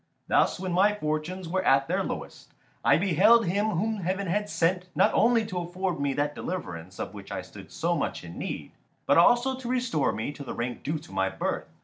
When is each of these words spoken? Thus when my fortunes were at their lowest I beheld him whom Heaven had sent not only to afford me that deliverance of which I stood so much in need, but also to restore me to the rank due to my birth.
Thus 0.27 0.59
when 0.59 0.71
my 0.71 0.95
fortunes 0.95 1.47
were 1.47 1.63
at 1.63 1.87
their 1.87 2.03
lowest 2.03 2.55
I 2.83 2.97
beheld 2.97 3.45
him 3.45 3.67
whom 3.69 3.97
Heaven 3.97 4.25
had 4.25 4.49
sent 4.49 4.87
not 4.95 5.13
only 5.13 5.45
to 5.45 5.59
afford 5.59 5.99
me 5.99 6.13
that 6.15 6.33
deliverance 6.33 6.97
of 6.97 7.13
which 7.13 7.31
I 7.31 7.43
stood 7.43 7.71
so 7.71 7.95
much 7.95 8.23
in 8.23 8.39
need, 8.39 8.71
but 9.05 9.19
also 9.19 9.55
to 9.55 9.67
restore 9.69 10.11
me 10.11 10.31
to 10.31 10.43
the 10.43 10.55
rank 10.55 10.81
due 10.81 10.97
to 10.97 11.11
my 11.11 11.29
birth. 11.29 11.67